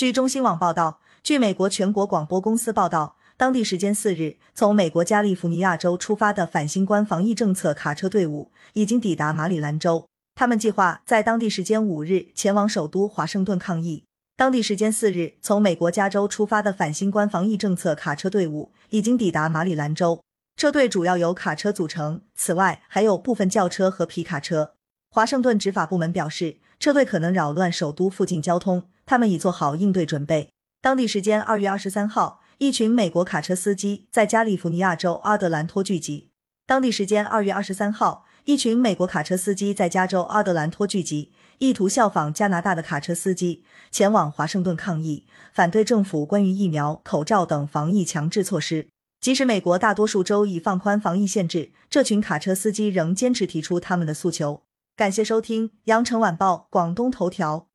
[0.00, 10.06] 据中新网报道，据美国全国广播公司报道，当地时间四日，从美国加利福尼亚州出发的反新冠防疫政策卡车队伍已经抵达马里兰州。
[10.34, 14.04] 他们计划在当地时间五日前往首都华盛顿抗议。
[14.38, 20.22] 当地时间四日，从美国加州出发的反新冠防疫政策卡车队伍已经抵达马里兰州。
[20.56, 24.72] 车队主要由卡车组成，此外还有部分轿车和皮卡车。
[25.10, 30.50] 华盛顿执法部门表示，车队可能扰乱首都附近交通，他们已做好应对准备。
[30.80, 36.30] 当地时间二月二十三号，一群美国卡车司机在加利福尼亚州阿德兰托聚集。
[36.64, 38.24] 当地时间二月二十三号。
[38.44, 48.88] 一群美国卡车司机在加州阿德兰托聚集，意图效仿加拿大的卡车司机前往华盛顿抗议，反对政府关于疫苗、口罩等防疫强制措施。
[49.20, 54.62] 即使美国大多数州已放宽防疫限制，这群卡车司机仍坚持提出他们的诉求。
[54.96, 57.66] 感谢收听羊城晚报广东头条。